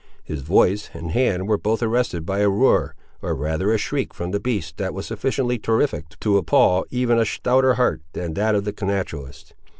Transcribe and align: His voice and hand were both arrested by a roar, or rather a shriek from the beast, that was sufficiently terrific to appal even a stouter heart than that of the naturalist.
His 0.23 0.41
voice 0.41 0.89
and 0.95 1.11
hand 1.11 1.47
were 1.47 1.59
both 1.59 1.83
arrested 1.83 2.25
by 2.25 2.39
a 2.39 2.49
roar, 2.49 2.95
or 3.21 3.35
rather 3.35 3.71
a 3.71 3.77
shriek 3.77 4.15
from 4.15 4.31
the 4.31 4.39
beast, 4.39 4.77
that 4.77 4.95
was 4.95 5.05
sufficiently 5.05 5.59
terrific 5.59 6.17
to 6.21 6.37
appal 6.39 6.85
even 6.89 7.19
a 7.19 7.23
stouter 7.23 7.75
heart 7.75 8.01
than 8.13 8.33
that 8.33 8.55
of 8.55 8.63
the 8.63 8.73
naturalist. 8.83 9.53